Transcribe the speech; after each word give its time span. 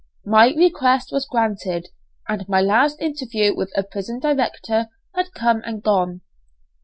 My 0.25 0.47
request 0.57 1.11
was 1.11 1.27
granted, 1.27 1.89
and 2.27 2.49
my 2.49 2.59
last 2.59 2.99
interview 2.99 3.55
with 3.55 3.71
a 3.77 3.83
prison 3.83 4.17
director 4.19 4.87
had 5.13 5.31
come 5.35 5.61
and 5.63 5.83
gone. 5.83 6.21